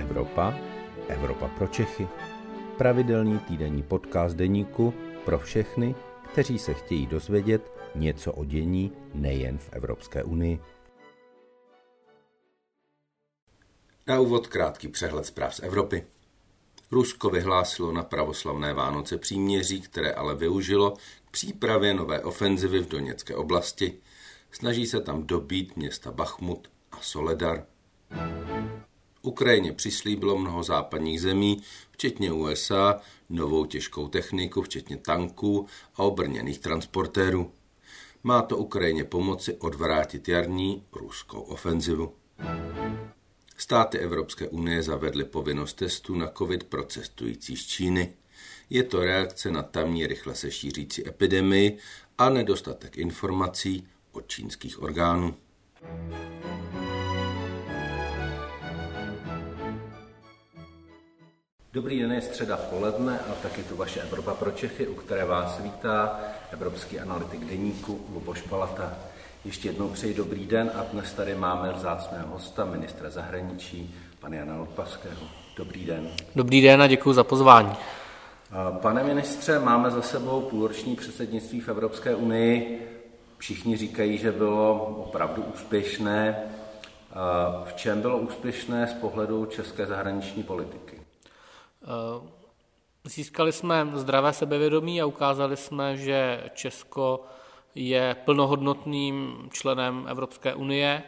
Evropa, 0.00 0.54
Evropa 1.08 1.48
pro 1.48 1.66
Čechy. 1.66 2.08
Pravidelný 2.78 3.38
týdenní 3.38 3.82
podcast 3.82 4.36
deníku 4.36 4.94
pro 5.24 5.38
všechny, 5.38 5.94
kteří 6.32 6.58
se 6.58 6.74
chtějí 6.74 7.06
dozvědět 7.06 7.72
něco 7.94 8.32
o 8.32 8.44
dění 8.44 8.92
nejen 9.14 9.58
v 9.58 9.68
Evropské 9.72 10.24
unii. 10.24 10.60
Na 14.06 14.20
úvod 14.20 14.46
krátký 14.46 14.88
přehled 14.88 15.26
zpráv 15.26 15.54
z 15.54 15.60
Evropy. 15.60 16.04
Rusko 16.90 17.30
vyhlásilo 17.30 17.92
na 17.92 18.02
pravoslavné 18.02 18.74
Vánoce 18.74 19.18
příměří, 19.18 19.80
které 19.80 20.12
ale 20.12 20.34
využilo 20.34 20.90
k 21.24 21.30
přípravě 21.30 21.94
nové 21.94 22.22
ofenzivy 22.22 22.80
v 22.80 22.88
Doněcké 22.88 23.36
oblasti. 23.36 23.98
Snaží 24.50 24.86
se 24.86 25.00
tam 25.00 25.26
dobít 25.26 25.76
města 25.76 26.12
Bachmut 26.12 26.68
a 26.92 26.98
Soledar. 27.00 27.69
Ukrajině 29.22 29.72
přislíbilo 29.72 30.38
mnoho 30.38 30.62
západních 30.62 31.20
zemí, 31.20 31.62
včetně 31.90 32.32
USA, 32.32 33.00
novou 33.28 33.64
těžkou 33.64 34.08
techniku, 34.08 34.62
včetně 34.62 34.96
tanků 34.96 35.66
a 35.94 36.02
obrněných 36.02 36.58
transportérů. 36.58 37.52
Má 38.22 38.42
to 38.42 38.56
Ukrajině 38.56 39.04
pomoci 39.04 39.54
odvrátit 39.54 40.28
jarní 40.28 40.84
ruskou 40.92 41.40
ofenzivu. 41.40 42.14
Státy 43.56 43.98
Evropské 43.98 44.48
unie 44.48 44.82
zavedly 44.82 45.24
povinnost 45.24 45.74
testů 45.74 46.14
na 46.14 46.28
COVID 46.28 46.64
pro 46.64 46.84
cestující 46.84 47.56
z 47.56 47.66
Číny. 47.66 48.12
Je 48.70 48.82
to 48.82 49.04
reakce 49.04 49.50
na 49.50 49.62
tamní 49.62 50.06
rychle 50.06 50.34
se 50.34 50.50
šířící 50.50 51.08
epidemii 51.08 51.78
a 52.18 52.30
nedostatek 52.30 52.98
informací 52.98 53.88
od 54.12 54.28
čínských 54.28 54.82
orgánů. 54.82 55.34
Dobrý 61.72 62.00
den, 62.00 62.12
je 62.12 62.20
středa 62.20 62.56
poledne 62.56 63.18
a 63.18 63.32
taky 63.42 63.62
tu 63.62 63.76
vaše 63.76 64.00
Evropa 64.00 64.34
pro 64.34 64.50
Čechy, 64.50 64.86
u 64.86 64.94
které 64.94 65.24
vás 65.24 65.60
vítá 65.60 66.20
evropský 66.52 67.00
analytik 67.00 67.44
deníku 67.44 68.00
Luboš 68.14 68.42
Palata. 68.42 68.92
Ještě 69.44 69.68
jednou 69.68 69.88
přeji 69.88 70.14
dobrý 70.14 70.46
den 70.46 70.70
a 70.74 70.84
dnes 70.92 71.12
tady 71.12 71.34
máme 71.34 71.72
vzácného 71.72 72.28
hosta, 72.28 72.64
ministra 72.64 73.10
zahraničí, 73.10 73.94
pana 74.20 74.36
Jana 74.36 74.56
Lopavského. 74.56 75.22
Dobrý 75.56 75.84
den. 75.84 76.08
Dobrý 76.36 76.60
den 76.60 76.82
a 76.82 76.86
děkuji 76.86 77.12
za 77.12 77.24
pozvání. 77.24 77.72
Pane 78.80 79.04
ministře, 79.04 79.58
máme 79.58 79.90
za 79.90 80.02
sebou 80.02 80.40
půlroční 80.40 80.96
předsednictví 80.96 81.60
v 81.60 81.68
Evropské 81.68 82.14
unii. 82.14 82.88
Všichni 83.38 83.76
říkají, 83.76 84.18
že 84.18 84.32
bylo 84.32 84.84
opravdu 85.06 85.42
úspěšné. 85.42 86.42
V 87.64 87.72
čem 87.74 88.00
bylo 88.00 88.18
úspěšné 88.18 88.86
z 88.86 88.92
pohledu 88.92 89.46
české 89.46 89.86
zahraniční 89.86 90.42
politiky? 90.42 90.99
Získali 93.04 93.52
jsme 93.52 93.88
zdravé 93.94 94.32
sebevědomí 94.32 95.02
a 95.02 95.06
ukázali 95.06 95.56
jsme, 95.56 95.96
že 95.96 96.44
Česko 96.54 97.24
je 97.74 98.16
plnohodnotným 98.24 99.48
členem 99.52 100.06
Evropské 100.08 100.54
unie. 100.54 101.02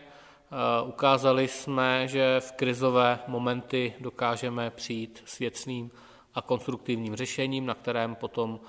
Ukázali 0.84 1.48
jsme, 1.48 2.08
že 2.08 2.40
v 2.40 2.52
krizové 2.52 3.18
momenty 3.26 3.94
dokážeme 4.00 4.70
přijít 4.70 5.22
s 5.26 5.38
věcným 5.38 5.90
a 6.34 6.42
konstruktivním 6.42 7.16
řešením, 7.16 7.66
na 7.66 7.74
kterém 7.74 8.14
potom 8.14 8.60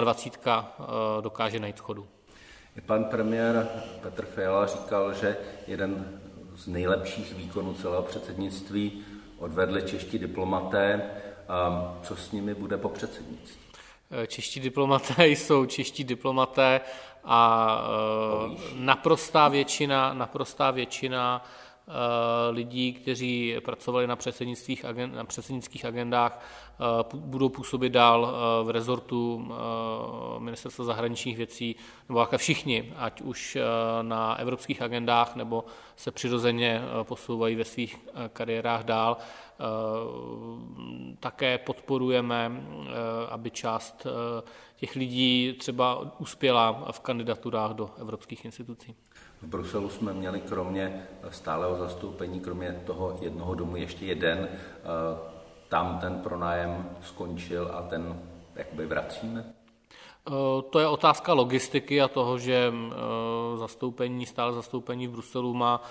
27. 0.00 0.60
dokáže 1.20 1.60
najít 1.60 1.78
schodu. 1.78 2.06
Pan 2.86 3.04
premiér 3.04 3.68
Petr 4.02 4.24
Fiala 4.24 4.66
říkal, 4.66 5.14
že 5.14 5.36
jeden 5.66 6.20
z 6.54 6.66
nejlepších 6.66 7.34
výkonů 7.34 7.74
celého 7.74 8.02
předsednictví 8.02 9.04
odvedli 9.38 9.82
čeští 9.82 10.18
diplomaté. 10.18 11.10
Co 12.02 12.16
s 12.16 12.32
nimi 12.32 12.54
bude 12.54 12.78
po 12.78 12.88
předsednictví? 12.88 13.64
Čeští 14.26 14.60
diplomaté 14.60 15.26
jsou 15.28 15.66
čeští 15.66 16.04
diplomaté 16.04 16.80
a 17.24 17.88
naprostá 18.74 19.48
většina, 19.48 20.14
naprostá 20.14 20.70
většina 20.70 21.44
lidí, 22.50 22.92
kteří 22.92 23.56
pracovali 23.64 24.06
na, 24.06 24.16
předsednictvích, 24.16 24.84
na 25.06 25.24
předsednických 25.24 25.84
agendách, 25.84 26.46
budou 27.14 27.48
působit 27.48 27.90
dál 27.90 28.34
v 28.64 28.70
rezortu 28.70 29.48
ministerstva 30.38 30.84
zahraničních 30.84 31.36
věcí, 31.36 31.76
nebo 32.08 32.20
jako 32.20 32.38
všichni, 32.38 32.92
ať 32.96 33.20
už 33.20 33.58
na 34.02 34.34
evropských 34.34 34.82
agendách, 34.82 35.36
nebo 35.36 35.64
se 35.96 36.10
přirozeně 36.10 36.82
posouvají 37.02 37.56
ve 37.56 37.64
svých 37.64 38.08
kariérách 38.32 38.84
dál. 38.84 39.16
Také 41.20 41.58
podporujeme, 41.58 42.66
aby 43.28 43.50
část 43.50 44.06
těch 44.76 44.94
lidí 44.94 45.56
třeba 45.58 46.18
uspěla 46.18 46.84
v 46.90 47.00
kandidaturách 47.00 47.70
do 47.70 47.90
evropských 48.00 48.44
institucí. 48.44 48.94
V 49.44 49.46
Bruselu 49.46 49.88
jsme 49.88 50.12
měli 50.12 50.40
kromě 50.40 51.06
stáleho 51.30 51.78
zastoupení, 51.78 52.40
kromě 52.40 52.82
toho 52.86 53.18
jednoho 53.20 53.54
domu 53.54 53.76
ještě 53.76 54.06
jeden. 54.06 54.48
Tam 55.68 55.98
ten 55.98 56.18
pronájem 56.18 56.90
skončil 57.02 57.70
a 57.74 57.82
ten 57.82 58.22
jakoby 58.54 58.86
vracíme? 58.86 59.44
To 60.70 60.78
je 60.78 60.88
otázka 60.88 61.32
logistiky 61.32 62.02
a 62.02 62.08
toho, 62.08 62.38
že 62.38 62.72
zastoupení, 63.54 64.26
stále 64.26 64.52
zastoupení 64.52 65.06
v 65.06 65.10
Bruselu 65.10 65.54
má 65.54 65.82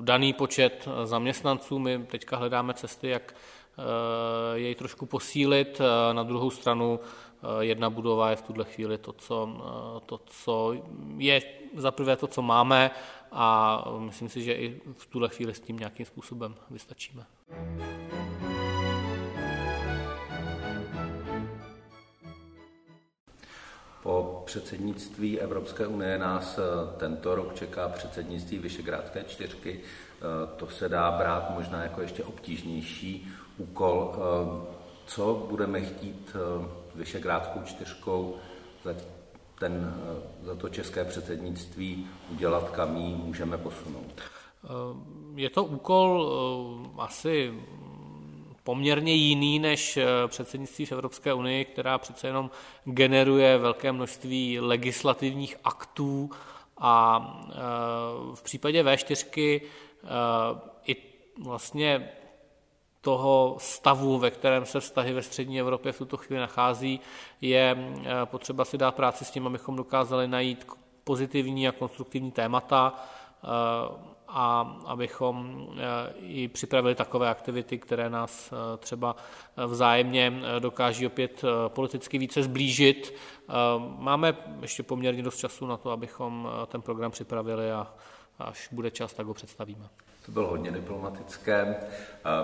daný 0.00 0.32
počet 0.32 0.88
zaměstnanců. 1.04 1.78
My 1.78 1.98
teďka 1.98 2.36
hledáme 2.36 2.74
cesty, 2.74 3.08
jak 3.08 3.34
jej 4.54 4.74
trošku 4.74 5.06
posílit. 5.06 5.80
Na 6.12 6.22
druhou 6.22 6.50
stranu 6.50 7.00
jedna 7.60 7.90
budova 7.90 8.30
je 8.30 8.36
v 8.36 8.42
tuhle 8.42 8.64
chvíli 8.64 8.98
to, 8.98 9.12
co, 9.12 9.48
to, 10.06 10.20
co 10.26 10.74
je 11.16 11.42
zaprvé 11.76 12.16
to, 12.16 12.26
co 12.26 12.42
máme 12.42 12.90
a 13.32 13.84
myslím 13.98 14.28
si, 14.28 14.42
že 14.42 14.52
i 14.52 14.80
v 14.92 15.06
tuhle 15.06 15.28
chvíli 15.28 15.54
s 15.54 15.60
tím 15.60 15.76
nějakým 15.76 16.06
způsobem 16.06 16.54
vystačíme. 16.70 17.26
Po 24.02 24.42
předsednictví 24.46 25.40
Evropské 25.40 25.86
unie 25.86 26.18
nás 26.18 26.58
tento 26.96 27.34
rok 27.34 27.54
čeká 27.54 27.88
předsednictví 27.88 28.58
Vyšegrádské 28.58 29.24
čtyřky. 29.24 29.80
To 30.56 30.68
se 30.68 30.88
dá 30.88 31.10
brát 31.10 31.50
možná 31.50 31.82
jako 31.82 32.00
ještě 32.00 32.24
obtížnější 32.24 33.28
úkol. 33.58 34.14
Co 35.06 35.46
budeme 35.48 35.80
chtít 35.80 36.36
Vyšegrádskou 36.94 37.60
čtyřkou 37.64 38.36
za, 38.84 38.94
ten, 39.58 39.94
za 40.42 40.54
to 40.54 40.68
české 40.68 41.04
předsednictví 41.04 42.06
udělat, 42.30 42.70
kam 42.70 42.96
ji 42.96 43.14
můžeme 43.14 43.58
posunout? 43.58 44.20
Je 45.34 45.50
to 45.50 45.64
úkol 45.64 46.32
asi 46.98 47.54
poměrně 48.64 49.14
jiný 49.14 49.58
než 49.58 49.98
předsednictví 50.26 50.86
v 50.86 50.92
Evropské 50.92 51.34
unii, 51.34 51.64
která 51.64 51.98
přece 51.98 52.26
jenom 52.26 52.50
generuje 52.84 53.58
velké 53.58 53.92
množství 53.92 54.60
legislativních 54.60 55.56
aktů 55.64 56.30
a 56.78 57.18
v 58.34 58.42
případě 58.42 58.82
V4 58.82 59.60
i 60.86 60.96
vlastně 61.42 62.08
toho 63.02 63.56
stavu, 63.58 64.18
ve 64.18 64.30
kterém 64.30 64.66
se 64.66 64.80
vztahy 64.80 65.12
ve 65.12 65.22
střední 65.22 65.60
Evropě 65.60 65.92
v 65.92 65.98
tuto 65.98 66.16
chvíli 66.16 66.40
nachází, 66.40 67.00
je 67.40 67.76
potřeba 68.24 68.64
si 68.64 68.78
dát 68.78 68.94
práci 68.94 69.24
s 69.24 69.30
tím, 69.30 69.46
abychom 69.46 69.76
dokázali 69.76 70.28
najít 70.28 70.66
pozitivní 71.04 71.68
a 71.68 71.72
konstruktivní 71.72 72.30
témata 72.32 72.94
a 74.28 74.76
abychom 74.86 75.66
i 76.20 76.48
připravili 76.48 76.94
takové 76.94 77.28
aktivity, 77.28 77.78
které 77.78 78.10
nás 78.10 78.52
třeba 78.78 79.16
vzájemně 79.66 80.32
dokáží 80.58 81.06
opět 81.06 81.42
politicky 81.68 82.18
více 82.18 82.42
zblížit. 82.42 83.14
Máme 83.98 84.36
ještě 84.60 84.82
poměrně 84.82 85.22
dost 85.22 85.38
času 85.38 85.66
na 85.66 85.76
to, 85.76 85.90
abychom 85.90 86.48
ten 86.66 86.82
program 86.82 87.10
připravili 87.10 87.72
a 87.72 87.94
až 88.38 88.68
bude 88.72 88.90
čas, 88.90 89.12
tak 89.12 89.26
ho 89.26 89.34
představíme. 89.34 89.88
To 90.26 90.32
bylo 90.32 90.48
hodně 90.48 90.70
diplomatické. 90.70 91.76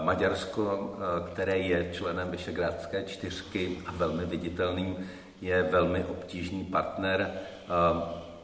Maďarsko, 0.02 0.96
které 1.32 1.58
je 1.58 1.90
členem 1.92 2.30
Vyšegrádské 2.30 3.04
čtyřky 3.04 3.78
a 3.86 3.92
velmi 3.92 4.25
viditelným, 4.25 5.08
je 5.40 5.62
velmi 5.62 6.04
obtížný 6.04 6.64
partner. 6.64 7.32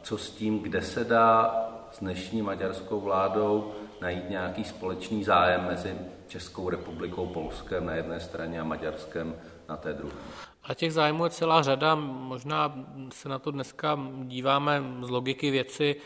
Co 0.01 0.17
s 0.17 0.29
tím, 0.31 0.59
kde 0.59 0.81
se 0.81 1.03
dá 1.03 1.55
s 1.91 1.99
dnešní 1.99 2.41
maďarskou 2.41 3.01
vládou 3.01 3.71
najít 4.01 4.29
nějaký 4.29 4.63
společný 4.63 5.23
zájem 5.23 5.65
mezi 5.67 5.95
Českou 6.27 6.69
republikou, 6.69 7.25
Polskem 7.25 7.85
na 7.85 7.93
jedné 7.93 8.19
straně 8.19 8.59
a 8.59 8.63
Maďarskem 8.63 9.35
na 9.69 9.77
té 9.77 9.93
druhé? 9.93 10.15
A 10.63 10.73
těch 10.73 10.93
zájmů 10.93 11.23
je 11.23 11.29
celá 11.29 11.61
řada. 11.61 11.95
Možná 11.95 12.73
se 13.11 13.29
na 13.29 13.39
to 13.39 13.51
dneska 13.51 13.99
díváme 14.23 14.83
z 15.01 15.09
logiky 15.09 15.51
věci, 15.51 15.95
eh, 15.95 16.03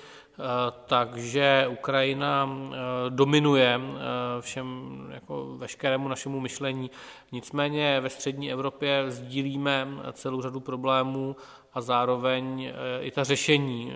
takže 0.86 1.68
Ukrajina 1.72 2.50
eh, 2.50 2.78
dominuje 3.10 3.82
eh, 3.82 4.00
všem, 4.42 4.98
jako 5.14 5.56
veškerému 5.58 6.08
našemu 6.08 6.40
myšlení. 6.40 6.92
Nicméně 7.32 8.00
ve 8.00 8.10
střední 8.10 8.52
Evropě 8.52 9.06
sdílíme 9.08 9.88
celou 10.14 10.42
řadu 10.42 10.60
problémů 10.60 11.36
a 11.74 11.82
zároveň 11.82 12.64
eh, 12.64 13.02
i 13.02 13.12
ta 13.12 13.24
řešení 13.24 13.94
eh, 13.94 13.96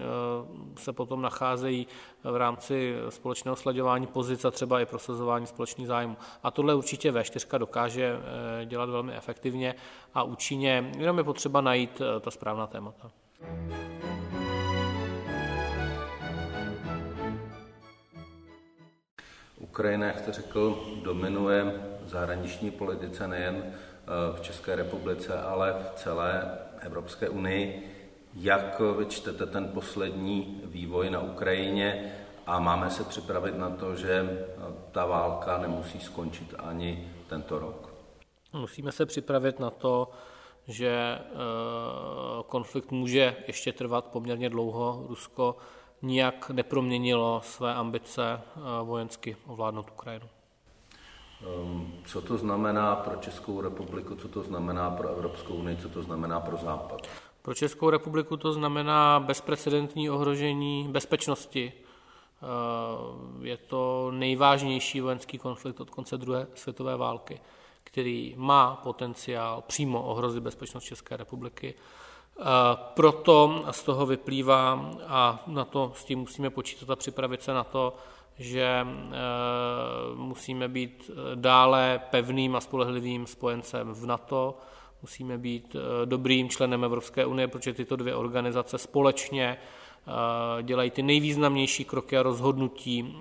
se 0.80 0.94
potom 0.94 1.22
nacházejí 1.22 1.88
v 2.24 2.36
rámci 2.36 2.96
společného 3.10 3.56
sladěvání 3.56 4.07
pozic 4.07 4.46
a 4.46 4.51
třeba 4.51 4.81
i 4.81 4.86
prosazování 4.86 5.48
společných 5.48 5.88
zájmů. 5.88 6.18
A 6.44 6.51
tohle 6.51 6.75
určitě 6.75 7.12
V4 7.12 7.60
dokáže 7.60 8.19
eh, 8.62 8.66
dělat 8.66 8.89
velmi 8.89 9.13
efektivně 9.13 9.75
a 10.13 10.24
účinně, 10.24 10.92
jenom 10.98 11.18
je 11.18 11.24
potřeba 11.24 11.62
najít 11.62 12.01
ta 12.22 12.31
správná 12.31 12.68
témata. 12.68 13.12
Ukrajina, 19.74 20.08
jak 20.08 20.20
jste 20.20 20.31
řekl, 20.31 20.84
dominuje 21.04 21.74
zahraniční 22.06 22.72
politice 22.72 23.28
nejen 23.28 23.74
v 24.36 24.42
České 24.42 24.75
republice, 24.75 25.42
ale 25.42 25.74
v 25.74 25.96
celé 25.96 26.58
Evropské 26.80 27.30
unii. 27.30 27.92
Jak 28.34 28.81
vyčtete 28.98 29.46
ten 29.46 29.68
poslední 29.68 30.62
vývoj 30.66 31.10
na 31.10 31.20
Ukrajině 31.20 32.14
a 32.48 32.60
máme 32.60 32.90
se 32.90 33.04
připravit 33.04 33.58
na 33.58 33.70
to, 33.70 33.96
že 33.96 34.46
ta 34.92 35.06
válka 35.06 35.58
nemusí 35.58 36.00
skončit 36.00 36.56
ani 36.60 37.12
tento 37.30 37.60
rok? 37.60 37.94
Musíme 38.54 38.92
se 38.92 39.06
připravit 39.06 39.60
na 39.60 39.70
to, 39.70 40.10
že 40.68 40.90
eh, 40.90 41.24
konflikt 42.48 42.92
může 42.92 43.36
ještě 43.48 43.74
trvat 43.74 44.06
poměrně 44.06 44.50
dlouho. 44.50 45.06
Rusko 45.10 45.56
nijak 46.03 46.50
neproměnilo 46.50 47.41
své 47.44 47.73
ambice 47.73 48.23
eh, 48.33 48.59
vojensky 48.83 49.38
ovládnout 49.47 49.91
Ukrajinu. 49.91 50.25
Ehm, 51.41 51.94
co 52.05 52.21
to 52.21 52.38
znamená 52.38 52.95
pro 52.95 53.15
Českou 53.15 53.61
republiku, 53.61 54.15
co 54.15 54.27
to 54.27 54.44
znamená 54.44 54.89
pro 54.89 55.07
Evropskou 55.07 55.53
unii, 55.53 55.77
co 55.77 55.89
to 55.89 56.03
znamená 56.03 56.39
pro 56.39 56.57
Západ? 56.57 57.07
Pro 57.41 57.53
Českou 57.53 57.89
republiku 57.89 58.38
to 58.38 58.53
znamená 58.53 59.19
bezprecedentní 59.19 60.09
ohrožení 60.09 60.88
bezpečnosti. 60.91 61.73
Ehm, 61.73 63.45
je 63.45 63.57
to 63.57 64.11
nejvážnější 64.11 65.01
vojenský 65.01 65.38
konflikt 65.38 65.81
od 65.81 65.89
konce 65.89 66.17
druhé 66.17 66.47
světové 66.55 66.97
války, 66.97 67.39
který 67.83 68.33
má 68.38 68.75
potenciál 68.75 69.63
přímo 69.68 70.01
ohrozit 70.01 70.44
bezpečnost 70.44 70.83
České 70.83 71.18
republiky. 71.18 71.74
Ehm, 72.39 72.45
proto 72.94 73.65
z 73.71 73.83
toho 73.83 74.06
vyplývá, 74.06 74.91
a 75.07 75.44
na 75.47 75.65
to 75.65 75.91
s 75.95 76.06
tím 76.06 76.19
musíme 76.19 76.50
počítat 76.50 76.89
a 76.89 76.95
připravit 76.95 77.41
se 77.44 77.53
na 77.53 77.63
to, 77.63 77.95
že 78.39 78.88
eh, 78.88 79.15
musíme 80.15 80.68
být 80.68 81.12
eh, 81.12 81.35
dále 81.35 82.01
pevným 82.09 82.56
a 82.56 82.62
spolehlivým 82.62 83.27
spojencem 83.27 83.94
v 83.94 84.06
NATO, 84.06 84.57
musíme 85.01 85.38
být 85.38 85.75
dobrým 86.06 86.50
členem 86.50 86.83
Evropské 86.83 87.25
unie, 87.25 87.47
protože 87.47 87.74
tyto 87.74 87.95
dvě 87.95 88.15
organizace 88.15 88.77
společně 88.77 89.57
dělají 90.62 90.91
ty 90.91 91.03
nejvýznamnější 91.03 91.86
kroky 91.86 92.18
a 92.18 92.24
rozhodnutí 92.24 93.18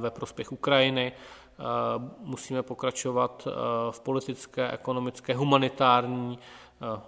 ve 0.00 0.10
prospěch 0.10 0.52
Ukrajiny. 0.52 1.12
Musíme 2.20 2.62
pokračovat 2.62 3.48
v 3.90 4.00
politické, 4.00 4.70
ekonomické, 4.70 5.34
humanitární, 5.34 6.38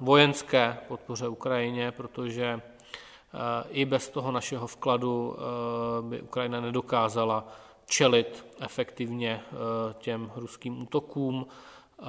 vojenské 0.01 0.79
podpoře 0.89 1.29
Ukrajině, 1.29 1.93
protože 1.93 2.61
i 3.71 3.85
bez 3.85 4.09
toho 4.09 4.33
našeho 4.33 4.67
vkladu 4.67 5.37
eh, 5.37 6.03
by 6.03 6.23
Ukrajina 6.23 6.61
nedokázala 6.61 7.49
čelit 7.87 8.47
efektivně 8.61 9.41
eh, 9.45 9.57
těm 9.99 10.31
ruským 10.37 10.83
útokům 10.83 11.47
eh, 11.47 12.05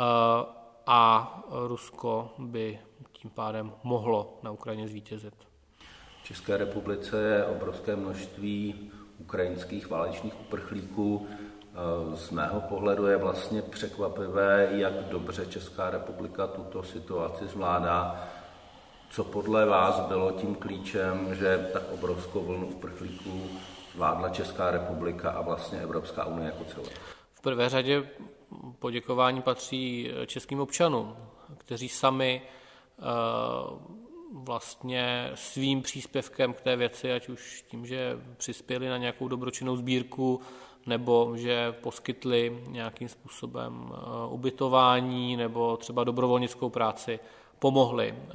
a 0.88 1.44
Rusko 1.68 2.34
by 2.38 2.80
tím 3.12 3.30
pádem 3.30 3.74
mohlo 3.84 4.40
na 4.44 4.52
Ukrajině 4.52 4.88
zvítězit. 4.88 5.34
V 6.24 6.26
České 6.26 6.58
republice 6.58 7.22
je 7.22 7.46
obrovské 7.46 7.96
množství 7.96 8.92
ukrajinských 9.20 9.90
válečných 9.90 10.40
uprchlíků. 10.40 11.28
Z 12.16 12.32
mého 12.32 12.62
pohledu 12.62 13.08
je 13.08 13.18
vlastně 13.18 13.62
překvapivé, 13.62 14.68
jak 14.72 14.94
dobře 14.94 15.46
Česká 15.46 15.90
republika 15.90 16.48
tuto 16.48 16.84
situaci 16.84 17.48
zvládá 17.48 18.28
co 19.14 19.24
podle 19.24 19.66
vás 19.66 20.00
bylo 20.00 20.32
tím 20.32 20.56
klíčem, 20.56 21.36
že 21.36 21.70
tak 21.74 21.84
obrovskou 21.92 22.44
vlnu 22.44 22.68
uprchlíků 22.68 23.50
vládla 23.96 24.30
Česká 24.30 24.72
republika 24.72 25.32
a 25.32 25.42
vlastně 25.42 25.80
Evropská 25.80 26.26
unie 26.26 26.46
jako 26.46 26.64
celé? 26.64 26.90
V 27.34 27.42
prvé 27.42 27.70
řadě 27.70 28.10
poděkování 28.80 29.42
patří 29.42 30.12
českým 30.26 30.60
občanům, 30.60 31.16
kteří 31.58 31.90
sami 31.90 32.42
eh, 32.42 33.04
vlastně 34.34 35.32
svým 35.36 35.82
příspěvkem 35.82 36.54
k 36.54 36.62
té 36.62 36.76
věci, 36.76 37.14
ať 37.14 37.30
už 37.30 37.66
tím, 37.68 37.86
že 37.86 38.20
přispěli 38.38 38.90
na 38.90 38.98
nějakou 38.98 39.28
dobročinnou 39.28 39.76
sbírku, 39.76 40.42
nebo 40.86 41.32
že 41.36 41.72
poskytli 41.72 42.64
nějakým 42.68 43.10
způsobem 43.10 43.92
eh, 43.92 43.98
ubytování 44.30 45.38
nebo 45.38 45.78
třeba 45.78 46.04
dobrovolnickou 46.04 46.70
práci, 46.70 47.20
pomohli 47.60 48.16
eh, 48.18 48.34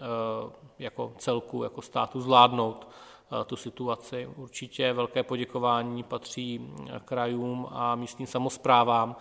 jako 0.79 1.13
celku, 1.19 1.63
jako 1.63 1.83
státu 1.83 2.21
zvládnout 2.21 2.89
eh, 2.89 3.45
tu 3.45 3.57
situaci. 3.57 4.29
Určitě 4.37 4.93
velké 4.93 5.23
poděkování 5.23 6.03
patří 6.03 6.71
krajům 7.05 7.67
a 7.71 7.95
místním 7.95 8.27
samozprávám, 8.27 9.17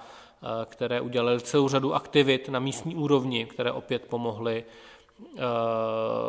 které 0.66 1.02
udělali 1.02 1.42
celou 1.42 1.68
řadu 1.68 1.94
aktivit 1.94 2.50
na 2.50 2.60
místní 2.60 2.96
úrovni, 2.96 3.46
které 3.46 3.72
opět 3.72 4.06
pomohly 4.06 4.64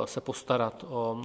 se 0.05 0.21
postarat 0.21 0.85
o, 0.89 1.23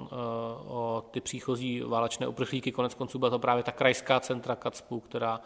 o 0.68 1.04
ty 1.12 1.22
příchozí 1.22 1.82
válečné 1.82 2.28
uprchlíky. 2.28 2.72
Konec 2.72 2.94
konců 2.94 3.20
byla 3.20 3.30
to 3.30 3.40
právě 3.40 3.64
ta 3.64 3.72
krajská 3.72 4.20
centra 4.20 4.56
Kacpu, 4.56 5.00
která 5.00 5.42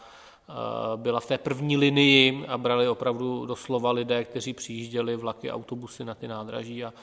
byla 0.96 1.20
v 1.20 1.26
té 1.26 1.38
první 1.38 1.78
linii 1.78 2.46
a 2.48 2.58
brali 2.58 2.88
opravdu 2.88 3.46
doslova 3.46 3.92
lidé, 3.92 4.24
kteří 4.24 4.54
přijížděli 4.54 5.16
vlaky, 5.16 5.52
autobusy 5.52 6.06
na 6.06 6.16
ty 6.16 6.28
nádraží 6.28 6.84
a 6.84 6.94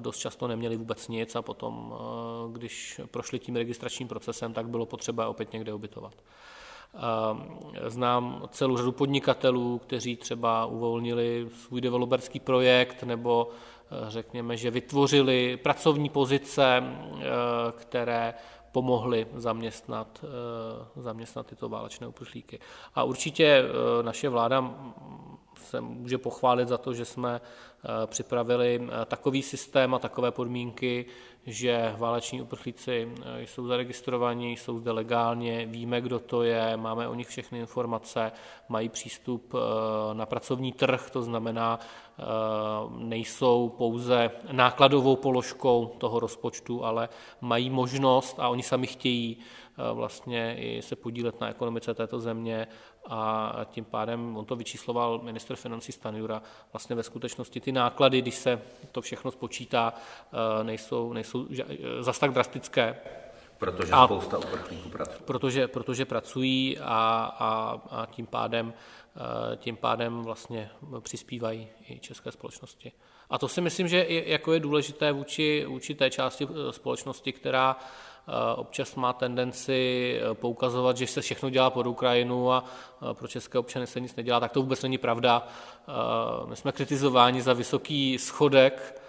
dost 0.00 0.18
často 0.18 0.46
neměli 0.46 0.76
vůbec 0.76 1.08
nic 1.08 1.36
a 1.36 1.42
potom, 1.42 1.94
když 2.52 3.00
prošli 3.10 3.38
tím 3.38 3.56
registračním 3.56 4.08
procesem, 4.08 4.52
tak 4.52 4.68
bylo 4.68 4.86
potřeba 4.86 5.28
opět 5.28 5.52
někde 5.52 5.74
ubytovat. 5.74 6.14
Znám 7.86 8.42
celou 8.50 8.76
řadu 8.76 8.92
podnikatelů, 8.92 9.78
kteří 9.78 10.16
třeba 10.16 10.66
uvolnili 10.66 11.48
svůj 11.54 11.80
developerský 11.80 12.40
projekt 12.40 13.02
nebo 13.02 13.50
řekněme, 14.08 14.56
že 14.56 14.70
vytvořili 14.70 15.56
pracovní 15.56 16.08
pozice, 16.08 16.82
které 17.76 18.34
pomohli 18.76 19.26
zaměstnat, 19.34 20.24
eh, 20.24 21.00
zaměstnat 21.00 21.46
tyto 21.46 21.68
válečné 21.68 22.06
uprchlíky. 22.06 22.60
A 22.94 23.04
určitě 23.04 23.46
eh, 23.46 24.02
naše 24.02 24.28
vláda 24.28 24.60
se 25.56 25.80
může 25.80 26.18
pochválit 26.18 26.68
za 26.68 26.78
to, 26.78 26.94
že 26.94 27.04
jsme 27.04 27.40
eh, 27.40 28.06
připravili 28.06 28.88
takový 29.06 29.42
systém 29.42 29.94
a 29.94 29.98
takové 29.98 30.30
podmínky, 30.30 31.06
že 31.46 31.94
váleční 31.98 32.42
uprchlíci 32.42 33.08
jsou 33.44 33.66
zaregistrovaní, 33.66 34.56
jsou 34.56 34.78
zde 34.78 34.90
legálně, 34.90 35.66
víme, 35.66 36.00
kdo 36.00 36.18
to 36.18 36.42
je, 36.42 36.76
máme 36.76 37.08
o 37.08 37.14
nich 37.14 37.28
všechny 37.28 37.58
informace, 37.58 38.32
mají 38.68 38.88
přístup 38.88 39.54
na 40.12 40.26
pracovní 40.26 40.72
trh, 40.72 41.10
to 41.10 41.22
znamená, 41.22 41.78
nejsou 42.98 43.68
pouze 43.68 44.30
nákladovou 44.52 45.16
položkou 45.16 45.86
toho 45.98 46.20
rozpočtu, 46.20 46.84
ale 46.84 47.08
mají 47.40 47.70
možnost 47.70 48.34
a 48.38 48.48
oni 48.48 48.62
sami 48.62 48.86
chtějí 48.86 49.38
eh, 49.38 49.65
vlastně 49.94 50.56
i 50.58 50.82
se 50.82 50.96
podílet 50.96 51.40
na 51.40 51.50
ekonomice 51.50 51.94
této 51.94 52.20
země 52.20 52.66
a 53.08 53.60
tím 53.64 53.84
pádem 53.84 54.36
on 54.36 54.44
to 54.44 54.56
vyčísloval 54.56 55.20
minister 55.22 55.56
financí 55.56 55.92
Stanjura. 55.92 56.42
Vlastně 56.72 56.96
ve 56.96 57.02
skutečnosti 57.02 57.60
ty 57.60 57.72
náklady, 57.72 58.22
když 58.22 58.34
se 58.34 58.62
to 58.92 59.00
všechno 59.00 59.30
spočítá, 59.30 59.94
eh, 60.32 60.64
nejsou, 60.64 61.12
nejsou 61.12 61.46
eh, 61.58 62.02
zas 62.02 62.18
tak 62.18 62.30
drastické. 62.30 62.96
Protože 63.58 63.92
a, 63.92 64.04
spousta 64.04 64.38
uprchlíků 64.38 64.88
pracuje. 64.88 65.18
Protože, 65.24 65.68
protože 65.68 66.04
pracují 66.04 66.78
a, 66.78 66.84
a, 67.38 67.80
a 67.90 68.06
tím 68.06 68.26
pádem 68.26 68.74
tím 69.56 69.76
pádem 69.76 70.22
vlastně 70.22 70.70
přispívají 71.00 71.68
i 71.88 71.98
české 71.98 72.32
společnosti. 72.32 72.92
A 73.30 73.38
to 73.38 73.48
si 73.48 73.60
myslím, 73.60 73.88
že 73.88 73.96
je, 73.96 74.30
jako 74.30 74.52
je 74.52 74.60
důležité 74.60 75.12
vůči, 75.12 75.64
vůči 75.68 75.94
té 75.94 76.10
části 76.10 76.48
eh, 76.50 76.72
společnosti, 76.72 77.32
která 77.32 77.76
eh, 77.80 77.84
občas 78.56 78.94
má 78.94 79.12
tendenci 79.12 80.12
eh, 80.20 80.34
poukazovat, 80.34 80.96
že 80.96 81.06
se 81.06 81.20
všechno 81.20 81.50
dělá 81.50 81.70
pod 81.70 81.86
Ukrajinu 81.86 82.52
a 82.52 82.64
pro 83.12 83.28
české 83.28 83.58
občany 83.58 83.86
se 83.86 84.00
nic 84.00 84.16
nedělá, 84.16 84.40
tak 84.40 84.52
to 84.52 84.60
vůbec 84.60 84.82
není 84.82 84.98
pravda. 84.98 85.48
My 86.46 86.56
jsme 86.56 86.72
kritizováni 86.72 87.42
za 87.42 87.52
vysoký 87.52 88.18
schodek 88.18 89.00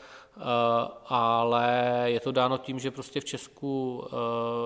ale 1.06 2.04
je 2.06 2.20
to 2.20 2.32
dáno 2.32 2.58
tím, 2.58 2.80
že 2.80 2.92
prostě 2.92 3.22
v 3.22 3.26
Česku 3.26 4.04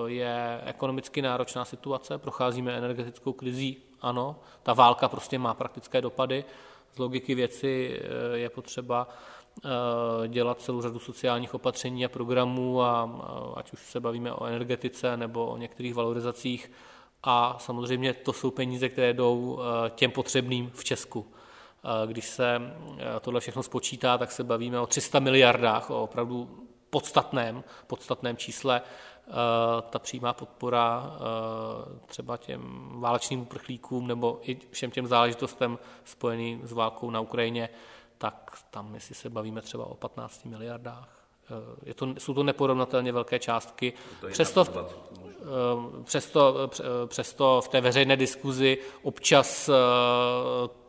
je 0.06 0.60
ekonomicky 0.64 1.22
náročná 1.22 1.64
situace, 1.64 2.18
procházíme 2.18 2.72
energetickou 2.72 3.32
krizí, 3.32 3.76
ano, 4.00 4.36
ta 4.62 4.72
válka 4.72 5.08
prostě 5.08 5.38
má 5.38 5.54
praktické 5.54 6.00
dopady, 6.00 6.44
z 6.94 6.98
logiky 6.98 7.34
věci 7.34 8.00
je 8.34 8.50
potřeba 8.50 9.08
dělat 10.28 10.60
celou 10.60 10.82
řadu 10.82 10.98
sociálních 10.98 11.54
opatření 11.54 12.04
a 12.04 12.08
programů, 12.08 12.82
a 12.82 13.10
ať 13.56 13.72
už 13.72 13.80
se 13.80 14.00
bavíme 14.00 14.32
o 14.32 14.46
energetice 14.46 15.16
nebo 15.16 15.46
o 15.46 15.56
některých 15.56 15.94
valorizacích, 15.94 16.70
a 17.22 17.56
samozřejmě 17.58 18.14
to 18.14 18.32
jsou 18.32 18.50
peníze, 18.50 18.88
které 18.88 19.12
jdou 19.12 19.60
eh, 19.60 19.90
těm 19.90 20.10
potřebným 20.10 20.70
v 20.74 20.84
Česku. 20.84 21.26
Eh, 21.84 22.06
když 22.06 22.28
se 22.28 22.60
eh, 22.98 23.20
tohle 23.20 23.40
všechno 23.40 23.62
spočítá, 23.62 24.18
tak 24.18 24.32
se 24.32 24.44
bavíme 24.44 24.80
o 24.80 24.86
300 24.86 25.18
miliardách, 25.18 25.90
o 25.90 26.02
opravdu 26.02 26.58
podstatném, 26.90 27.64
podstatném 27.86 28.36
čísle. 28.36 28.82
Ta 29.90 29.98
přímá 29.98 30.32
podpora 30.32 31.16
třeba 32.06 32.36
těm 32.36 32.90
válečným 32.92 33.40
uprchlíkům 33.40 34.06
nebo 34.06 34.40
i 34.42 34.58
všem 34.70 34.90
těm 34.90 35.06
záležitostem 35.06 35.78
spojeným 36.04 36.60
s 36.64 36.72
válkou 36.72 37.10
na 37.10 37.20
Ukrajině, 37.20 37.68
tak 38.22 38.58
tam, 38.70 38.94
jestli 38.94 39.14
se 39.14 39.30
bavíme 39.30 39.62
třeba 39.62 39.86
o 39.86 39.94
15 39.94 40.44
miliardách. 40.44 41.08
Je 41.82 41.94
to, 41.94 42.14
jsou 42.18 42.34
to 42.34 42.42
neporovnatelně 42.42 43.12
velké 43.12 43.38
částky. 43.38 43.92
Přesto, 44.30 44.64
Ehm, 45.42 46.04
přesto, 46.04 46.70
přesto 47.06 47.60
v 47.60 47.68
té 47.68 47.80
veřejné 47.80 48.16
diskuzi 48.16 48.78
občas 49.02 49.68
eh, 49.68 49.72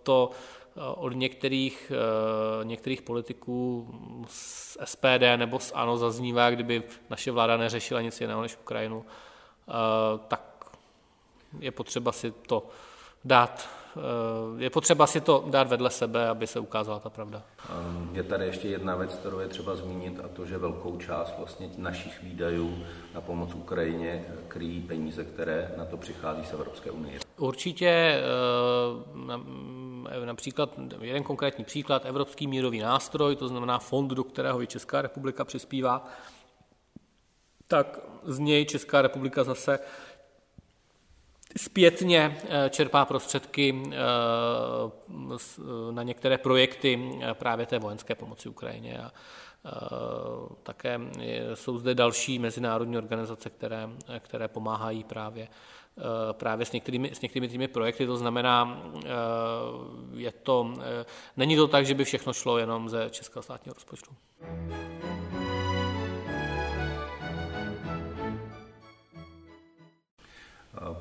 to 0.03 0.29
eh, 0.31 0.79
od 0.95 1.09
některých, 1.09 1.91
eh, 1.95 2.65
některých 2.65 3.01
politiků 3.01 3.87
z 4.27 4.77
SPD 4.83 5.37
nebo 5.37 5.59
z 5.59 5.71
ANO 5.75 5.97
zaznívá, 5.97 6.49
kdyby 6.49 6.83
naše 7.09 7.31
vláda 7.31 7.57
neřešila 7.57 8.01
nic 8.01 8.21
jiného 8.21 8.41
než 8.41 8.57
Ukrajinu, 8.61 9.05
tak 10.27 10.65
je 11.59 11.71
potřeba 11.71 12.11
si 12.11 12.31
to 12.31 12.67
dát 13.25 13.69
je 14.57 14.69
potřeba 14.69 15.07
si 15.07 15.21
to 15.21 15.45
dát 15.47 15.67
vedle 15.67 15.89
sebe, 15.89 16.29
aby 16.29 16.47
se 16.47 16.59
ukázala 16.59 16.99
ta 16.99 17.09
pravda. 17.09 17.43
Ehm, 17.69 18.09
je 18.13 18.23
tady 18.23 18.45
ještě 18.45 18.67
jedna 18.67 18.95
věc, 18.95 19.13
kterou 19.13 19.39
je 19.39 19.47
třeba 19.47 19.75
zmínit, 19.75 20.19
a 20.23 20.27
to, 20.27 20.45
že 20.45 20.57
velkou 20.57 20.97
část 20.97 21.33
vlastně 21.37 21.69
našich 21.77 22.23
výdajů 22.23 22.83
na 23.13 23.21
pomoc 23.21 23.53
Ukrajině 23.53 24.25
kryjí 24.47 24.81
peníze, 24.81 25.23
které 25.23 25.71
na 25.77 25.85
to 25.85 25.97
přichází 25.97 26.45
z 26.45 26.53
Evropské 26.53 26.91
unie. 26.91 27.19
Určitě 27.37 28.21
ehm, 29.09 30.07
například 30.25 30.79
jeden 31.01 31.23
konkrétní 31.23 31.65
příklad, 31.65 32.05
Evropský 32.05 32.47
mírový 32.47 32.79
nástroj, 32.79 33.35
to 33.35 33.47
znamená 33.47 33.79
fond, 33.79 34.07
do 34.07 34.23
kterého 34.23 34.61
i 34.61 34.67
Česká 34.67 35.01
republika 35.01 35.45
přispívá, 35.45 36.07
tak 37.67 37.99
z 38.23 38.39
něj 38.39 38.65
Česká 38.65 39.01
republika 39.01 39.43
zase 39.43 39.79
zpětně 41.57 42.37
eh, 42.49 42.69
čerpá 42.69 43.05
prostředky 43.05 43.83
eh, 43.85 43.95
na 45.91 46.03
některé 46.03 46.37
projekty 46.37 47.19
eh, 47.21 47.33
právě 47.33 47.65
té 47.65 47.79
vojenské 47.79 48.15
pomoci 48.15 48.49
Ukrajině. 48.49 48.99
A 48.99 49.11
také 50.63 50.99
jsou 51.53 51.77
zde 51.77 51.95
další 51.95 52.39
mezinárodní 52.39 52.97
organizace, 52.97 53.49
které, 53.49 53.89
které 54.19 54.47
pomáhají 54.47 55.03
právě, 55.03 55.47
právě 56.31 56.65
s, 56.65 56.71
některými, 56.71 57.11
s 57.15 57.21
některými 57.21 57.49
těmi 57.49 57.67
projekty. 57.67 58.05
To 58.05 58.17
znamená, 58.17 58.83
je 60.15 60.31
to, 60.31 60.73
není 61.37 61.55
to 61.55 61.67
tak, 61.67 61.85
že 61.85 61.95
by 61.95 62.05
všechno 62.05 62.33
šlo 62.33 62.57
jenom 62.57 62.89
ze 62.89 63.09
českého 63.09 63.43
státního 63.43 63.73
rozpočtu. 63.73 64.11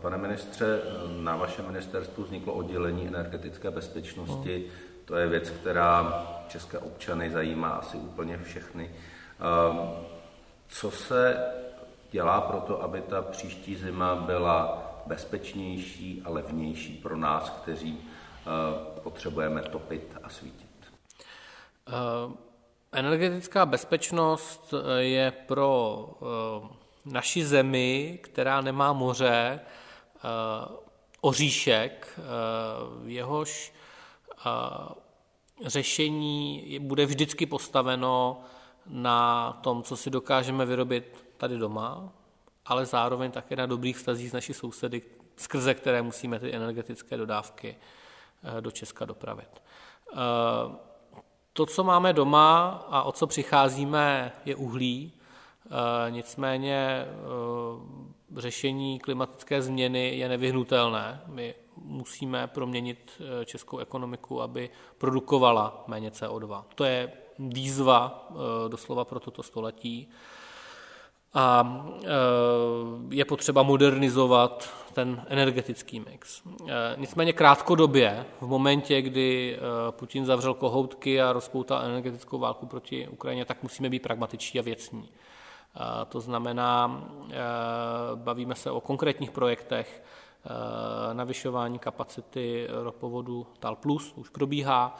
Pane 0.00 0.18
ministře, 0.18 0.80
na 1.20 1.36
vašem 1.36 1.66
ministerstvu 1.66 2.24
vzniklo 2.24 2.52
oddělení 2.52 3.08
energetické 3.08 3.70
bezpečnosti. 3.70 4.70
To 5.04 5.16
je 5.16 5.26
věc, 5.26 5.50
která 5.50 6.26
české 6.48 6.78
občany 6.78 7.30
zajímá 7.30 7.68
asi 7.68 7.96
úplně 7.96 8.38
všechny. 8.38 8.90
Ehm, 8.90 9.90
co 10.68 10.90
se 10.90 11.52
dělá 12.10 12.40
pro 12.40 12.60
to, 12.60 12.82
aby 12.82 13.00
ta 13.00 13.22
příští 13.22 13.76
zima 13.76 14.14
byla 14.14 14.82
bezpečnější 15.06 16.22
a 16.24 16.30
levnější 16.30 16.94
pro 16.94 17.16
nás, 17.16 17.50
kteří 17.50 17.98
eh, 18.00 19.00
potřebujeme 19.02 19.62
topit 19.62 20.16
a 20.22 20.28
svítit? 20.28 20.70
Ehm, 21.86 22.34
energetická 22.92 23.66
bezpečnost 23.66 24.74
eh, 24.74 25.02
je 25.02 25.30
pro 25.30 26.08
naši 27.04 27.44
zemi, 27.44 28.18
která 28.22 28.60
nemá 28.60 28.92
moře, 28.92 29.60
eh, 29.60 30.20
oříšek, 31.20 32.18
eh, 32.18 32.22
jehož 33.04 33.72
eh, 34.46 35.68
řešení 35.68 36.78
bude 36.80 37.06
vždycky 37.06 37.46
postaveno 37.46 38.44
na 38.86 39.52
tom, 39.62 39.82
co 39.82 39.96
si 39.96 40.10
dokážeme 40.10 40.66
vyrobit 40.66 41.24
tady 41.36 41.58
doma, 41.58 42.12
ale 42.66 42.86
zároveň 42.86 43.30
také 43.30 43.56
na 43.56 43.66
dobrých 43.66 43.96
vztazích 43.96 44.30
s 44.30 44.32
naši 44.32 44.54
sousedy, 44.54 45.02
skrze 45.36 45.74
které 45.74 46.02
musíme 46.02 46.38
ty 46.38 46.54
energetické 46.54 47.16
dodávky 47.16 47.76
do 48.60 48.70
Česka 48.70 49.04
dopravit. 49.04 49.62
To, 51.52 51.66
co 51.66 51.84
máme 51.84 52.12
doma 52.12 52.68
a 52.90 53.02
o 53.02 53.12
co 53.12 53.26
přicházíme, 53.26 54.32
je 54.44 54.56
uhlí. 54.56 55.12
Eh, 55.66 56.10
nicméně 56.10 57.06
eh, 57.06 58.40
řešení 58.40 58.98
klimatické 58.98 59.62
změny 59.62 60.16
je 60.16 60.28
nevyhnutelné. 60.28 61.20
My 61.26 61.54
musíme 61.76 62.46
proměnit 62.46 63.10
eh, 63.20 63.44
českou 63.44 63.78
ekonomiku, 63.78 64.42
aby 64.42 64.70
produkovala 64.98 65.84
méně 65.86 66.10
CO2. 66.10 66.64
To 66.74 66.84
je 66.84 67.12
výzva 67.38 68.28
doslova 68.68 69.04
pro 69.04 69.20
toto 69.20 69.42
století. 69.42 70.08
A 71.34 71.76
je 73.10 73.24
potřeba 73.24 73.62
modernizovat 73.62 74.70
ten 74.92 75.24
energetický 75.28 76.00
mix. 76.00 76.42
Nicméně 76.96 77.32
krátkodobě, 77.32 78.26
v 78.40 78.46
momentě, 78.46 79.02
kdy 79.02 79.58
Putin 79.90 80.24
zavřel 80.24 80.54
kohoutky 80.54 81.22
a 81.22 81.32
rozpoutal 81.32 81.82
energetickou 81.82 82.38
válku 82.38 82.66
proti 82.66 83.08
Ukrajině, 83.08 83.44
tak 83.44 83.62
musíme 83.62 83.90
být 83.90 84.02
pragmatičtí 84.02 84.58
a 84.58 84.62
věcní. 84.62 85.08
To 86.08 86.20
znamená, 86.20 87.04
e, 87.30 87.36
bavíme 88.14 88.54
se 88.54 88.70
o 88.70 88.80
konkrétních 88.80 89.30
projektech, 89.30 90.04
e, 91.10 91.14
navyšování 91.14 91.78
kapacity 91.78 92.66
ropovodu 92.70 93.46
TAL 93.58 93.76
Plus 93.76 94.12
už 94.16 94.28
probíhá, 94.28 94.96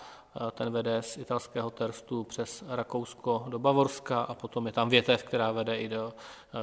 e, 0.49 0.51
ten 0.51 0.73
vede 0.73 1.03
z 1.03 1.17
italského 1.17 1.71
Terstu 1.71 2.25
přes 2.25 2.65
Rakousko 2.69 3.45
do 3.49 3.59
Bavorska 3.59 4.21
a 4.21 4.35
potom 4.35 4.67
je 4.67 4.73
tam 4.73 4.89
větev, 4.89 5.23
která 5.23 5.53
vede 5.53 5.77
i 5.77 5.89
do 5.89 6.13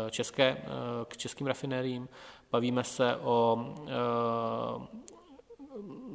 české, 0.10 0.58
k 1.08 1.18
českým 1.18 1.48
rafinériím. 1.48 2.10
Bavíme 2.52 2.84
se 2.84 3.16
o 3.16 3.66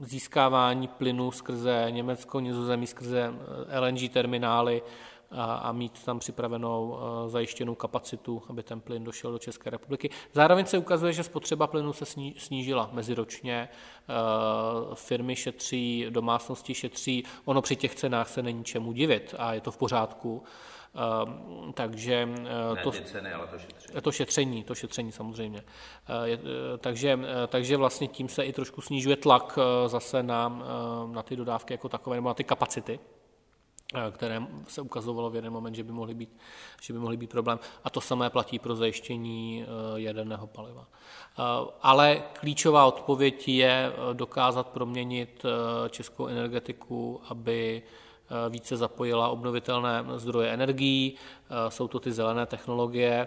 získávání 0.00 0.88
plynu 0.88 1.30
skrze 1.30 1.86
Německo, 1.90 2.40
Nizozemí, 2.40 2.86
skrze 2.86 3.34
LNG 3.80 4.08
terminály, 4.12 4.82
a, 5.30 5.54
a 5.54 5.72
mít 5.72 6.04
tam 6.04 6.18
připravenou 6.18 6.98
zajištěnou 7.26 7.74
kapacitu, 7.74 8.42
aby 8.48 8.62
ten 8.62 8.80
plyn 8.80 9.04
došel 9.04 9.32
do 9.32 9.38
České 9.38 9.70
republiky. 9.70 10.10
Zároveň 10.32 10.66
se 10.66 10.78
ukazuje, 10.78 11.12
že 11.12 11.22
spotřeba 11.22 11.66
plynu 11.66 11.92
se 11.92 12.04
snížila 12.36 12.90
meziročně. 12.92 13.68
Firmy 14.94 15.36
šetří, 15.36 16.06
domácnosti 16.10 16.74
šetří, 16.74 17.24
ono 17.44 17.62
při 17.62 17.76
těch 17.76 17.94
cenách 17.94 18.28
se 18.28 18.42
není 18.42 18.64
čemu 18.64 18.92
divit 18.92 19.34
a 19.38 19.54
je 19.54 19.60
to 19.60 19.70
v 19.70 19.76
pořádku. 19.76 20.42
takže 21.74 22.26
ne 22.26 22.82
to, 22.82 22.90
ceny, 22.90 23.32
ale 23.32 23.46
to 23.46 23.58
šetření. 23.58 24.00
To 24.02 24.12
šetření, 24.12 24.64
to 24.64 24.74
šetření 24.74 25.12
samozřejmě. 25.12 25.62
Je, 26.24 26.38
takže, 26.78 27.18
takže 27.48 27.76
vlastně 27.76 28.08
tím 28.08 28.28
se 28.28 28.44
i 28.44 28.52
trošku 28.52 28.80
snižuje 28.80 29.16
tlak 29.16 29.58
zase 29.86 30.22
na, 30.22 30.62
na 31.12 31.22
ty 31.22 31.36
dodávky 31.36 31.74
jako 31.74 31.88
takové, 31.88 32.16
nebo 32.16 32.28
na 32.28 32.34
ty 32.34 32.44
kapacity. 32.44 33.00
Eh, 33.94 34.10
které 34.10 34.42
se 34.68 34.80
ukazovalo 34.80 35.30
v 35.30 35.36
jeden 35.36 35.52
moment, 35.52 35.74
že 35.74 35.84
by 35.84 35.92
mohly 35.92 36.14
být, 36.14 36.36
že 36.82 36.92
by 36.92 36.98
mohly 36.98 37.16
být 37.16 37.30
problém. 37.30 37.58
A 37.84 37.90
to 37.90 38.00
samé 38.00 38.30
platí 38.30 38.58
pro 38.58 38.76
zajištění 38.76 39.64
eh, 39.64 39.66
jaderného 40.00 40.46
paliva. 40.46 40.86
Eh, 40.86 41.42
ale 41.82 42.22
klíčová 42.32 42.86
odpověď 42.86 43.48
je 43.48 43.92
dokázat 44.12 44.68
proměnit 44.68 45.46
českou 45.90 46.26
energetiku, 46.26 47.20
aby 47.28 47.82
více 48.48 48.76
zapojila 48.76 49.28
obnovitelné 49.28 50.04
zdroje 50.16 50.50
energií, 50.50 51.14
jsou 51.68 51.88
to 51.88 52.00
ty 52.00 52.12
zelené 52.12 52.46
technologie. 52.46 53.26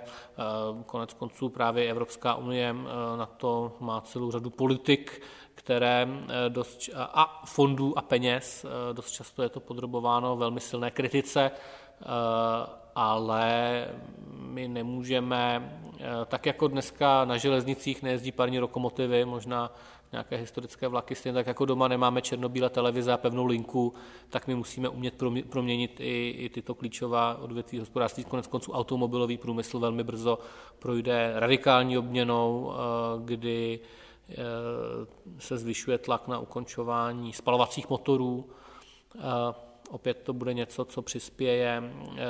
Konec 0.85 1.13
konců 1.13 1.49
právě 1.49 1.89
Evropská 1.89 2.35
unie 2.35 2.75
na 3.17 3.25
to 3.25 3.75
má 3.79 4.01
celou 4.01 4.31
řadu 4.31 4.49
politik, 4.49 5.21
které 5.57 6.07
eh, 6.07 6.49
dost, 6.49 6.89
a 6.95 7.41
fondů 7.45 7.97
a 7.97 8.01
peněz, 8.01 8.65
eh, 8.65 8.93
dost 8.93 9.11
často 9.11 9.43
je 9.43 9.49
to 9.49 9.59
podrobováno 9.59 10.35
velmi 10.35 10.59
silné 10.59 10.91
kritice, 10.91 11.51
ale 12.95 13.87
my 14.39 14.67
nemůžeme, 14.67 15.71
tak 16.25 16.45
jako 16.45 16.67
dneska 16.67 17.25
na 17.25 17.37
železnicích 17.37 18.03
nejezdí 18.03 18.31
parní 18.31 18.59
lokomotivy, 18.59 19.25
možná 19.25 19.71
nějaké 20.11 20.37
historické 20.37 20.87
vlaky, 20.87 21.15
stejně 21.15 21.33
tak 21.33 21.47
jako 21.47 21.65
doma 21.65 21.87
nemáme 21.87 22.21
černobílé 22.21 22.69
televize 22.69 23.13
a 23.13 23.17
pevnou 23.17 23.45
linku, 23.45 23.93
tak 24.29 24.47
my 24.47 24.55
musíme 24.55 24.89
umět 24.89 25.13
proměnit 25.49 25.99
i, 25.99 26.35
i 26.37 26.49
tyto 26.49 26.75
klíčová 26.75 27.37
odvětví 27.37 27.79
hospodářství. 27.79 28.23
Konec 28.23 28.47
konců 28.47 28.71
automobilový 28.71 29.37
průmysl 29.37 29.79
velmi 29.79 30.03
brzo 30.03 30.39
projde 30.79 31.33
radikální 31.35 31.97
obměnou, 31.97 32.71
eh, 32.71 32.77
kdy 33.25 33.79
eh, 33.83 33.87
se 35.39 35.57
zvyšuje 35.57 35.97
tlak 35.97 36.27
na 36.27 36.39
ukončování 36.39 37.33
spalovacích 37.33 37.89
motorů. 37.89 38.49
Eh, 39.15 39.21
opět 39.89 40.17
to 40.23 40.33
bude 40.33 40.53
něco, 40.53 40.85
co 40.85 41.01
přispěje, 41.01 41.83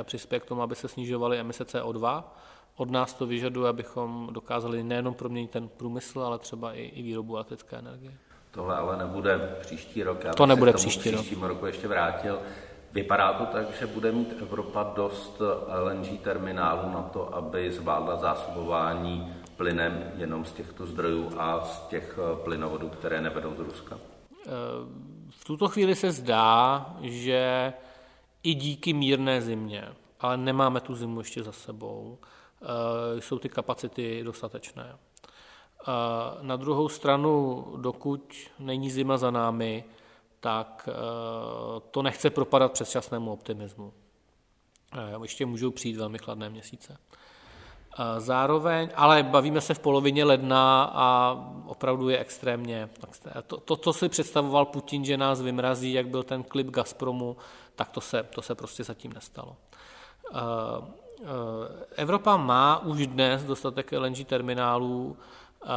přispěje 0.04 0.40
k 0.40 0.46
tomu, 0.46 0.62
aby 0.62 0.76
se 0.76 0.88
snižovaly 0.88 1.40
emise 1.40 1.64
CO2 1.64 2.24
od 2.78 2.92
nás 2.92 3.14
to 3.14 3.26
vyžaduje, 3.26 3.70
abychom 3.70 4.30
dokázali 4.32 4.84
nejenom 4.84 5.14
proměnit 5.14 5.52
ten 5.52 5.68
průmysl, 5.68 6.22
ale 6.22 6.40
třeba 6.40 6.74
i, 6.74 6.82
i 6.82 7.02
výrobu 7.02 7.36
elektrické 7.36 7.76
energie. 7.76 8.14
Tohle 8.52 8.76
ale 8.76 8.98
nebude 8.98 9.58
příští 9.62 10.04
rok. 10.04 10.24
Já 10.24 10.34
to 10.34 10.46
nebude 10.46 10.74
příští 10.74 11.12
rok. 11.12 11.20
příštím 11.20 11.44
roku 11.44 11.66
ještě 11.66 11.88
vrátil. 11.88 12.40
Vypadá 12.94 13.34
to 13.34 13.46
tak, 13.46 13.74
že 13.80 13.88
bude 13.88 14.12
mít 14.12 14.36
Evropa 14.42 14.94
dost 14.96 15.42
LNG 15.84 16.22
terminálů 16.22 16.92
na 16.92 17.02
to, 17.02 17.36
aby 17.36 17.72
zvládla 17.72 18.18
zásobování 18.18 19.36
plynem 19.58 20.12
jenom 20.16 20.46
z 20.46 20.52
těchto 20.52 20.86
zdrojů 20.86 21.32
a 21.38 21.62
z 21.66 21.88
těch 21.88 22.20
eh, 22.20 22.44
plynovodů, 22.44 22.90
které 22.90 23.22
nevedou 23.22 23.56
z 23.56 23.60
Ruska? 23.60 24.00
Eh, 24.32 24.50
v 25.30 25.46
tuto 25.46 25.68
chvíli 25.68 25.96
se 25.96 26.12
zdá, 26.12 26.86
že 27.02 27.74
i 28.44 28.54
díky 28.54 28.94
mírné 28.94 29.42
zimě, 29.42 29.88
ale 30.20 30.38
nemáme 30.38 30.82
tu 30.82 30.96
zimu 30.96 31.20
ještě 31.20 31.44
za 31.44 31.52
sebou, 31.52 32.18
Eh, 32.62 33.22
jsou 33.22 33.40
ty 33.40 33.50
kapacity 33.50 34.24
dostatečné. 34.24 34.98
Na 36.42 36.56
druhou 36.56 36.90
stranu, 36.90 37.64
dokud 37.78 38.34
není 38.60 38.92
zima 38.92 39.18
za 39.18 39.32
námi, 39.32 39.84
tak 40.40 40.90
to 41.92 42.02
nechce 42.02 42.30
propadat 42.30 42.72
předčasnému 42.72 43.32
optimismu. 43.32 43.94
Ještě 45.22 45.46
můžou 45.46 45.72
přijít 45.72 45.98
velmi 45.98 46.18
chladné 46.18 46.50
měsíce. 46.50 46.98
Zároveň, 48.18 48.90
ale 48.96 49.24
bavíme 49.24 49.62
se 49.62 49.74
v 49.74 49.80
polovině 49.80 50.24
ledna 50.24 50.92
a 50.94 51.38
opravdu 51.66 52.10
je 52.10 52.20
extrémně. 52.20 52.90
To, 53.48 53.58
to, 53.58 53.76
co 53.76 53.94
si 53.94 54.10
představoval 54.10 54.66
Putin, 54.66 55.06
že 55.06 55.18
nás 55.18 55.42
vymrazí, 55.42 55.94
jak 55.94 56.08
byl 56.08 56.24
ten 56.24 56.44
klip 56.44 56.68
Gazpromu, 56.68 57.38
tak 57.76 57.90
to 57.90 58.02
se, 58.02 58.24
to 58.24 58.42
se 58.42 58.56
prostě 58.56 58.84
zatím 58.84 59.14
nestalo. 59.14 59.56
Eh, 60.34 61.26
Evropa 61.96 62.38
má 62.38 62.80
už 62.80 63.08
dnes 63.08 63.44
dostatek 63.44 63.92
LNG 63.92 64.26
terminálů, 64.26 65.18
eh, 65.18 65.68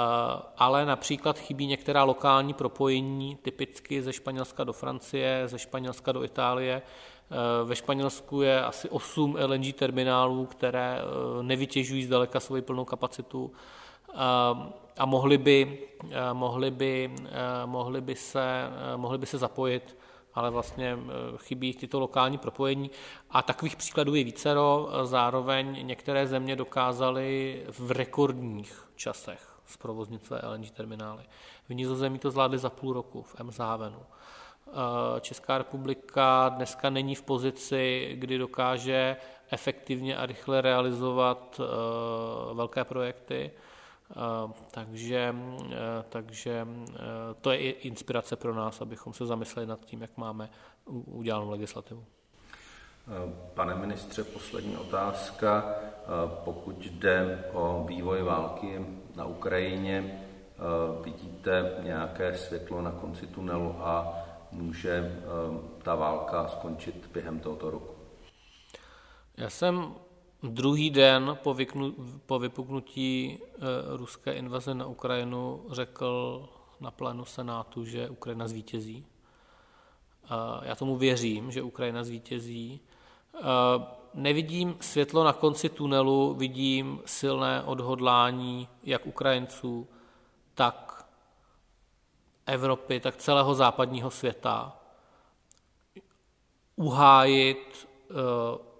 ale 0.57 0.87
například 0.87 1.39
chybí 1.39 1.67
některá 1.67 2.05
lokální 2.05 2.55
propojení, 2.55 3.37
typicky 3.37 4.03
ze 4.03 4.12
Španělska 4.12 4.65
do 4.65 4.73
Francie, 4.73 5.43
ze 5.47 5.59
Španělska 5.59 6.12
do 6.12 6.25
Itálie. 6.25 6.83
Eh, 7.31 7.65
ve 7.65 7.77
Španělsku 7.77 8.43
je 8.43 8.65
asi 8.65 8.89
8 8.89 9.37
LNG 9.47 9.73
terminálů, 9.73 10.47
které 10.47 10.99
nevytěžují 11.43 12.05
zdaleka 12.05 12.41
svoji 12.41 12.63
plnou 12.63 12.85
kapacitu 12.85 13.53
a 14.99 15.05
mohli 15.07 15.39
by, 15.39 15.79
mohli 16.33 16.71
by, 16.71 17.11
mohli 17.67 18.01
by, 18.01 18.15
se, 18.15 18.71
mohli 18.97 19.19
by 19.19 19.27
se 19.27 19.39
zapojit 19.39 19.97
ale 20.35 20.51
vlastně 20.51 20.99
eh, 20.99 21.13
chybí 21.37 21.75
tyto 21.75 22.01
lokální 22.01 22.39
propojení. 22.39 22.91
A 23.31 23.43
takových 23.43 23.77
příkladů 23.77 24.15
je 24.15 24.25
vícero. 24.25 24.89
Zároveň 25.03 25.87
některé 25.87 26.27
země 26.27 26.57
dokázaly 26.57 27.63
v 27.79 27.91
rekordních 27.91 28.89
časech 28.97 29.51
zprovoznit 29.67 30.25
své 30.25 30.41
LNG 30.45 30.71
terminály. 30.71 31.23
V 31.69 31.75
Nizozemí 31.75 32.19
to 32.19 32.31
zvládli 32.31 32.59
za 32.59 32.71
půl 32.71 32.93
roku 32.93 33.23
v 33.23 33.41
Emshavenu. 33.41 34.02
Eh, 34.73 35.21
Česká 35.21 35.59
republika 35.59 36.49
dneska 36.49 36.91
není 36.91 37.15
v 37.15 37.23
pozici, 37.23 38.11
kdy 38.15 38.39
dokáže 38.39 39.17
efektivně 39.50 40.17
a 40.17 40.26
rychle 40.26 40.61
realizovat 40.61 41.61
eh, 41.61 42.54
velké 42.54 42.85
projekty. 42.85 43.50
Takže, 44.71 45.35
takže 46.09 46.67
to 47.41 47.50
je 47.50 47.59
i 47.59 47.69
inspirace 47.69 48.37
pro 48.37 48.54
nás, 48.54 48.80
abychom 48.80 49.13
se 49.13 49.26
zamysleli 49.26 49.67
nad 49.67 49.85
tím, 49.85 50.02
jak 50.02 50.17
máme 50.17 50.50
udělanou 51.06 51.50
legislativu. 51.50 52.04
Pane 53.54 53.75
ministře, 53.75 54.25
poslední 54.25 54.76
otázka. 54.76 55.75
Pokud 56.45 56.87
jde 56.87 57.45
o 57.52 57.85
vývoj 57.89 58.23
války 58.23 58.87
na 59.17 59.25
Ukrajině, 59.25 60.25
vidíte 61.04 61.75
nějaké 61.83 62.37
světlo 62.37 62.83
na 62.83 62.91
konci 62.91 63.26
tunelu 63.26 63.76
a 63.80 64.19
může 64.52 65.23
ta 65.82 65.95
válka 65.95 66.49
skončit 66.49 67.10
během 67.13 67.41
tohoto 67.41 67.71
roku? 67.71 67.95
Já 69.36 69.50
jsem 69.50 69.95
Druhý 70.43 70.91
den 70.91 71.39
po, 71.43 71.54
vyknu, 71.54 71.95
po 72.26 72.39
vypuknutí 72.39 73.39
e, 73.39 73.58
ruské 73.97 74.32
invaze 74.32 74.75
na 74.75 74.86
Ukrajinu 74.86 75.65
řekl 75.71 76.49
na 76.80 76.91
plénu 76.91 77.25
Senátu, 77.25 77.84
že 77.84 78.08
Ukrajina 78.08 78.49
zvítězí. 78.49 79.06
Já 80.63 80.75
tomu 80.75 80.97
věřím, 80.97 81.50
že 81.50 81.63
Ukrajina 81.63 82.04
zvítězí. 82.04 82.80
E, 83.34 83.41
nevidím 84.15 84.76
světlo 84.80 85.25
na 85.25 85.32
konci 85.32 85.69
tunelu, 85.69 86.34
vidím 86.34 87.00
silné 87.06 87.63
odhodlání 87.63 88.69
jak 88.82 89.06
Ukrajinců, 89.06 89.89
tak 90.54 90.90
Evropy, 92.50 93.00
tak 93.00 93.17
celého 93.17 93.54
západního 93.54 94.10
světa 94.10 94.76
uhájit 96.76 97.89
e, 98.10 98.15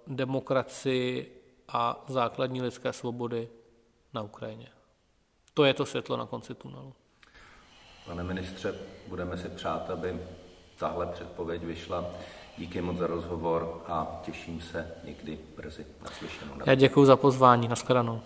demokracii 0.07 1.41
a 1.67 2.03
základní 2.07 2.61
lidské 2.61 2.93
svobody 2.93 3.49
na 4.13 4.21
Ukrajině. 4.21 4.67
To 5.53 5.63
je 5.63 5.73
to 5.73 5.85
světlo 5.85 6.17
na 6.17 6.25
konci 6.25 6.53
tunelu. 6.55 6.93
Pane 8.05 8.23
ministře, 8.23 8.75
budeme 9.07 9.37
si 9.37 9.49
přát, 9.49 9.89
aby 9.89 10.19
tahle 10.79 11.07
předpověď 11.07 11.63
vyšla. 11.63 12.05
Díky 12.57 12.81
moc 12.81 12.97
za 12.97 13.07
rozhovor 13.07 13.83
a 13.87 14.21
těším 14.23 14.61
se 14.61 14.95
někdy 15.03 15.39
brzy 15.55 15.85
naslyšenou. 16.03 16.53
Já 16.65 16.75
děkuji 16.75 17.05
za 17.05 17.15
pozvání. 17.15 17.67
Naschledanou. 17.67 18.21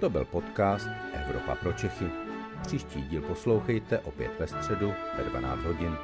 To 0.00 0.10
byl 0.10 0.24
podcast 0.24 0.86
Evropa 1.12 1.54
pro 1.54 1.72
Čechy. 1.72 2.31
Příští 2.62 3.02
díl 3.02 3.22
poslouchejte 3.22 3.98
opět 3.98 4.30
ve 4.38 4.46
středu 4.46 4.92
ve 5.18 5.24
12 5.24 5.62
hodin. 5.62 5.96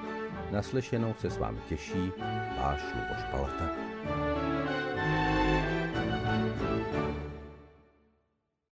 Naslyšenou 0.51 1.14
se 1.14 1.31
s 1.31 1.38
vámi 1.38 1.59
těší 1.68 2.12
váš 2.59 2.81
Luboš 2.94 3.25
Palata. 3.31 3.68